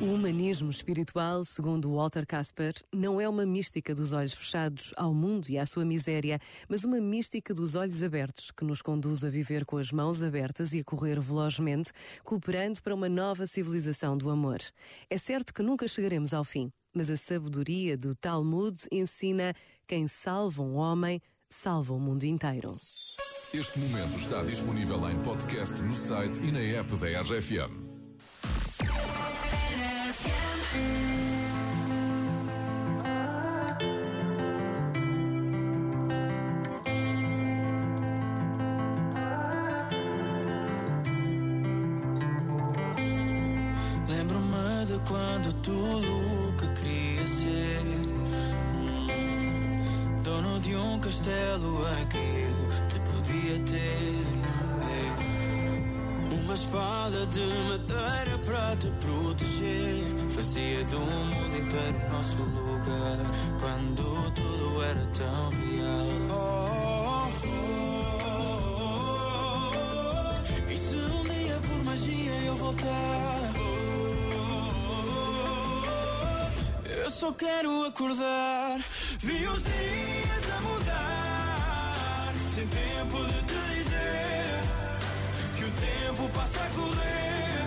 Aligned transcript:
O 0.00 0.04
humanismo 0.04 0.70
espiritual, 0.70 1.44
segundo 1.44 1.92
Walter 1.92 2.24
Casper, 2.24 2.72
não 2.94 3.20
é 3.20 3.28
uma 3.28 3.44
mística 3.44 3.92
dos 3.92 4.12
olhos 4.12 4.32
fechados 4.32 4.92
ao 4.96 5.12
mundo 5.12 5.48
e 5.48 5.58
à 5.58 5.66
sua 5.66 5.84
miséria, 5.84 6.38
mas 6.68 6.84
uma 6.84 7.00
mística 7.00 7.52
dos 7.52 7.74
olhos 7.74 8.04
abertos, 8.04 8.52
que 8.52 8.64
nos 8.64 8.80
conduz 8.80 9.24
a 9.24 9.28
viver 9.28 9.64
com 9.64 9.76
as 9.76 9.90
mãos 9.90 10.22
abertas 10.22 10.72
e 10.72 10.78
a 10.78 10.84
correr 10.84 11.18
velozmente, 11.18 11.90
cooperando 12.22 12.80
para 12.80 12.94
uma 12.94 13.08
nova 13.08 13.44
civilização 13.44 14.16
do 14.16 14.30
amor. 14.30 14.60
É 15.10 15.18
certo 15.18 15.52
que 15.52 15.64
nunca 15.64 15.88
chegaremos 15.88 16.32
ao 16.32 16.44
fim, 16.44 16.70
mas 16.94 17.10
a 17.10 17.16
sabedoria 17.16 17.96
do 17.96 18.14
Talmud 18.14 18.78
ensina 18.92 19.52
quem 19.84 20.06
salva 20.06 20.62
um 20.62 20.76
homem, 20.76 21.20
salva 21.50 21.92
o 21.92 21.98
mundo 21.98 22.22
inteiro. 22.22 22.70
Este 23.52 23.78
momento 23.80 24.16
está 24.16 24.44
disponível 24.44 25.10
em 25.10 25.20
podcast 25.24 25.82
no 25.82 25.94
site 25.94 26.40
e 26.44 26.52
na 26.52 26.60
app 26.60 26.94
da 26.96 27.20
RFM. 27.22 27.87
Lembro-me 44.18 44.84
de 44.84 44.98
quando 45.08 45.52
tudo 45.62 46.48
o 46.48 46.52
que 46.54 46.66
queria 46.80 47.24
ser 47.24 47.84
hum, 48.74 49.78
Dono 50.24 50.58
de 50.58 50.74
um 50.74 50.98
castelo 50.98 51.86
em 52.00 52.06
que 52.06 52.18
eu 52.18 52.68
te 52.88 52.98
podia 52.98 53.60
ter 53.60 54.26
é. 54.82 56.34
Uma 56.34 56.54
espada 56.54 57.26
de 57.26 57.46
madeira 57.68 58.38
para 58.44 58.74
te 58.74 58.88
proteger. 58.98 60.02
Fazia 60.30 60.82
do 60.86 60.98
mundo 60.98 61.56
inteiro 61.56 62.10
nosso 62.10 62.42
lugar 62.42 63.18
Quando 63.60 64.32
tudo 64.32 64.82
era 64.82 65.06
tão 65.16 65.50
real. 65.50 66.08
Oh, 66.28 67.28
oh, 67.46 67.60
oh, 70.66 70.72
E 70.72 70.76
se 70.76 70.96
um 70.96 71.22
dia 71.22 71.60
por 71.68 71.84
magia 71.84 72.32
eu 72.46 72.56
voltar 72.56 73.37
só 77.18 77.32
quero 77.32 77.84
acordar. 77.84 78.78
Vi 79.18 79.44
os 79.48 79.62
dias 79.64 80.44
a 80.56 80.60
mudar, 80.60 82.32
sem 82.54 82.66
tempo 82.68 83.18
de 83.24 83.42
te 83.42 83.58
dizer 83.74 84.60
que 85.56 85.64
o 85.64 85.70
tempo 85.72 86.28
passa 86.32 86.60
a 86.60 86.68
correr. 86.78 87.66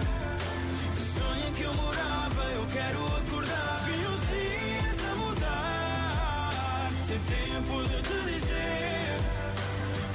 O 0.95 1.19
sonho 1.19 1.47
em 1.49 1.53
que 1.53 1.63
eu 1.63 1.73
morava, 1.73 2.43
eu 2.55 2.65
quero 2.71 3.05
acordar. 3.17 3.83
Vi 3.87 4.05
os 4.13 4.21
dias 4.31 4.99
a 5.11 5.15
mudar, 5.15 6.91
sem 7.03 7.19
tempo 7.19 7.83
de 7.89 8.01
te 8.03 8.17
dizer 8.31 9.19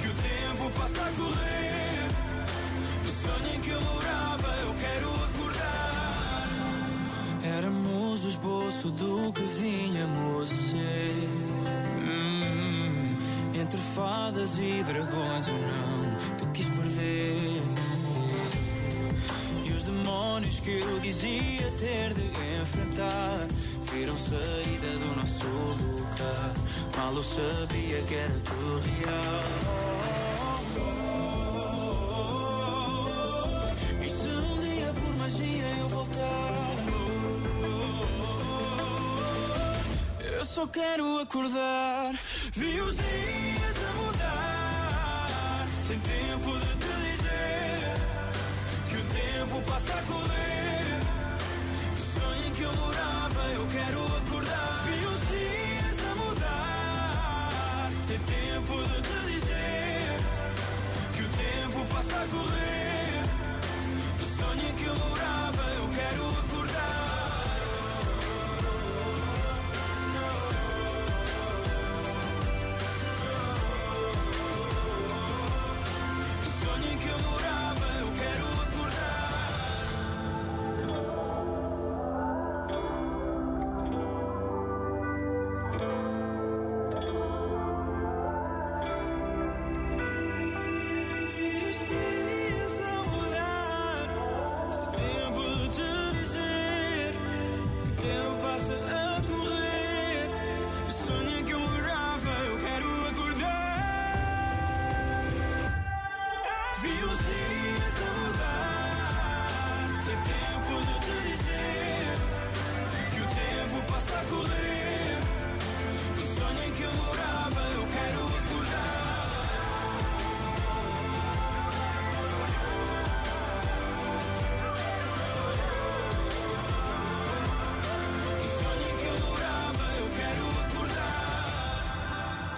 que 0.00 0.08
o 0.08 0.14
tempo 0.14 0.70
passa 0.80 1.02
a 1.02 1.12
correr. 1.12 2.08
O 3.04 3.10
sonho 3.10 3.54
em 3.54 3.60
que 3.60 3.70
eu 3.70 3.82
morava, 3.82 4.48
eu 4.64 4.74
quero 4.80 5.10
acordar. 5.26 5.96
Éramos 7.58 8.24
o 8.24 8.28
esboço 8.28 8.90
do 8.90 9.15
que 9.32 9.42
vinhamos 9.42 10.50
a 10.50 10.54
ser. 10.54 11.28
Hum, 12.02 13.16
entre 13.54 13.80
fadas 13.94 14.58
e 14.58 14.82
dragões, 14.84 15.48
eu 15.48 15.58
não 15.58 16.36
te 16.36 16.46
quis 16.52 16.66
perder. 16.66 17.62
E 19.64 19.70
os 19.72 19.82
demónios 19.84 20.60
que 20.60 20.78
eu 20.78 21.00
dizia 21.00 21.70
ter 21.76 22.14
de 22.14 22.26
enfrentar 22.62 23.46
viram 23.92 24.16
saída 24.16 24.88
do 24.98 25.16
nosso 25.16 25.46
lugar. 25.46 26.52
Mal 26.96 27.14
eu 27.14 27.22
sabia 27.22 28.02
que 28.02 28.14
era 28.14 28.40
tudo 28.44 28.82
real. 29.00 29.55
Só 40.56 40.66
quero 40.66 41.18
acordar. 41.18 42.14
Vi 42.54 42.80
os 42.80 42.96
dias 42.96 43.76
a 43.88 43.92
mudar, 44.00 45.68
sem 45.86 45.98
tempo 45.98 46.50
de 46.58 46.72
te 46.82 46.92
dizer 47.10 47.94
que 48.88 48.96
o 48.96 49.04
tempo 49.04 49.70
passa 49.70 49.92
a 49.92 50.02
correr. 50.10 51.00
O 52.00 52.18
sonho 52.18 52.46
em 52.46 52.52
que 52.52 52.62
eu 52.62 52.72
morava, 52.72 53.42
eu 53.52 53.66
quero 53.66 54.06
acordar. 54.16 54.84
Vi 54.86 55.06
os 55.06 55.20
dias 55.28 55.98
a 56.10 56.14
mudar, 56.24 57.90
sem 58.06 58.18
tempo 58.18 58.82
de 58.88 59.02
te 59.08 59.32
dizer 59.32 60.16
que 61.14 61.22
o 61.22 61.28
tempo 61.28 61.94
passa 61.94 62.16
a 62.16 62.26
correr. 62.28 62.65
Vi 106.86 107.15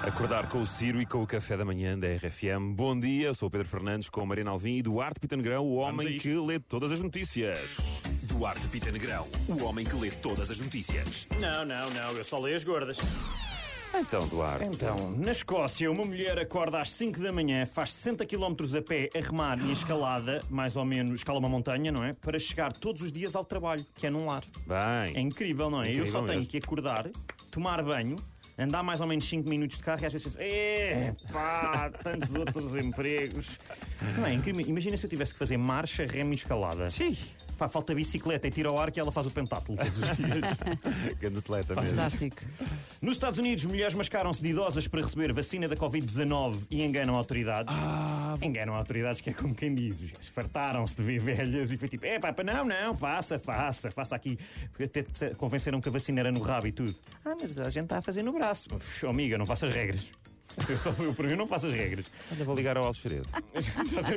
acordar. 0.02 0.48
Com 0.48 0.60
o 0.60 0.66
Ciro 0.66 1.00
e 1.00 1.06
com 1.06 1.22
o 1.22 1.26
café 1.26 1.56
da 1.56 1.64
manhã 1.64 1.98
da 1.98 2.06
RFM. 2.08 2.74
Bom 2.74 2.98
dia, 2.98 3.28
eu 3.28 3.34
sou 3.34 3.48
o 3.48 3.50
Pedro 3.50 3.68
Fernandes 3.68 4.08
com 4.08 4.20
a 4.20 4.26
Mariana 4.26 4.50
Alvim 4.50 4.76
e 4.76 4.82
Duarte 4.82 5.20
Pita 5.20 5.36
Negrão, 5.36 5.64
o 5.64 5.74
homem 5.76 6.16
que 6.18 6.34
lê 6.34 6.58
todas 6.58 6.92
as 6.92 7.02
notícias. 7.02 7.76
Duarte 8.22 8.66
Pita 8.68 8.90
Negrão, 8.90 9.26
o 9.48 9.62
homem 9.64 9.84
que 9.84 9.94
lê 9.96 10.10
todas 10.10 10.50
as 10.50 10.58
notícias. 10.60 11.26
Não, 11.40 11.64
não, 11.64 11.90
não, 11.90 12.12
eu 12.12 12.24
só 12.24 12.38
leio 12.38 12.56
as 12.56 12.64
gordas. 12.64 12.98
Então, 13.94 14.28
Duarte. 14.28 14.66
Então, 14.66 15.12
na 15.12 15.32
Escócia, 15.32 15.90
uma 15.90 16.04
mulher 16.04 16.38
acorda 16.38 16.78
às 16.78 16.90
5 16.90 17.20
da 17.20 17.32
manhã, 17.32 17.64
faz 17.64 17.90
60 17.94 18.26
km 18.26 18.54
a 18.76 18.82
pé, 18.82 19.08
a 19.16 19.20
remar 19.20 19.58
e 19.64 19.70
a 19.70 19.72
escalada, 19.72 20.40
mais 20.50 20.76
ou 20.76 20.84
menos, 20.84 21.14
escala 21.20 21.38
uma 21.38 21.48
montanha, 21.48 21.90
não 21.90 22.04
é? 22.04 22.12
Para 22.12 22.38
chegar 22.38 22.70
todos 22.72 23.00
os 23.00 23.10
dias 23.10 23.34
ao 23.34 23.46
trabalho, 23.46 23.84
que 23.96 24.06
é 24.06 24.10
num 24.10 24.26
lar. 24.26 24.42
É 24.68 25.12
Bem. 25.14 25.24
incrível, 25.26 25.70
não 25.70 25.82
é? 25.82 25.86
eu 25.88 25.92
Incrível 25.92 26.12
só 26.12 26.18
tenho 26.22 26.38
mesmo. 26.40 26.50
que 26.50 26.58
acordar, 26.58 27.08
tomar 27.50 27.82
banho, 27.82 28.16
andar 28.58 28.82
mais 28.82 29.00
ou 29.00 29.06
menos 29.06 29.24
5 29.28 29.48
minutos 29.48 29.78
de 29.78 29.84
carro 29.84 30.02
e 30.02 30.06
às 30.06 30.12
vezes 30.12 30.34
penso, 30.34 30.38
é 30.40 31.14
pá, 31.32 31.90
tantos 32.02 32.34
outros 32.34 32.76
empregos. 32.76 33.50
Também. 34.14 34.40
Imagina 34.66 34.96
se 34.96 35.06
eu 35.06 35.10
tivesse 35.10 35.32
que 35.32 35.38
fazer 35.38 35.56
marcha, 35.56 36.04
remo 36.04 36.32
e 36.32 36.34
escalada. 36.34 36.90
Sim. 36.90 37.16
Pá, 37.56 37.68
falta 37.68 37.92
bicicleta 37.92 38.46
e 38.46 38.50
tiro 38.52 38.68
ao 38.68 38.78
ar 38.78 38.90
que 38.92 39.00
ela 39.00 39.10
faz 39.10 39.26
o 39.26 39.32
pentátulo 39.32 39.76
todos 39.76 39.98
os 39.98 40.16
dias. 40.16 40.30
Grande 41.18 41.38
atleta 41.38 41.74
mesmo. 41.74 41.90
Fantástico. 41.90 42.36
Nos 43.02 43.16
Estados 43.16 43.38
Unidos, 43.38 43.64
mulheres 43.64 43.94
mascaram-se 43.94 44.40
de 44.40 44.48
idosas 44.48 44.86
para 44.86 45.00
receber 45.02 45.32
vacina 45.32 45.66
da 45.66 45.76
Covid-19 45.76 46.66
e 46.70 46.84
enganam 46.84 47.16
autoridades. 47.16 47.74
Enganam 48.42 48.74
autoridades, 48.74 49.20
que 49.20 49.30
é 49.30 49.32
como 49.32 49.54
quem 49.54 49.74
diz. 49.74 50.00
Os 50.00 50.10
gajos 50.12 50.28
Fartaram-se 50.28 50.96
de 50.96 51.02
ver 51.02 51.18
velhas 51.20 51.72
e 51.72 51.76
foi 51.76 51.88
tipo: 51.88 52.04
é 52.04 52.18
pá, 52.18 52.32
pá, 52.32 52.42
não, 52.42 52.64
não, 52.64 52.94
faça, 52.94 53.38
faça, 53.38 53.90
faça 53.90 54.14
aqui. 54.14 54.38
Até 54.82 55.04
convenceram 55.34 55.80
que 55.80 55.88
a 55.88 55.92
vacina 55.92 56.20
era 56.20 56.32
no 56.32 56.40
rabo 56.40 56.66
e 56.66 56.72
tudo. 56.72 56.94
Ah, 57.24 57.34
mas 57.40 57.58
a 57.58 57.70
gente 57.70 57.84
está 57.84 57.98
a 57.98 58.02
fazer 58.02 58.22
no 58.22 58.32
braço. 58.32 58.68
Uf, 58.74 59.06
amiga, 59.06 59.38
não 59.38 59.46
faça 59.46 59.66
as 59.66 59.74
regras. 59.74 60.10
Eu 60.68 60.78
só 60.78 60.90
eu, 60.98 61.14
por 61.14 61.26
mim, 61.26 61.36
não 61.36 61.46
faço 61.46 61.66
as 61.66 61.72
regras. 61.72 62.06
Olha, 62.32 62.44
vou 62.44 62.54
ligar 62.54 62.76
ao 62.76 62.86
Alfredo. 62.86 63.28
Exatamente. 63.54 64.16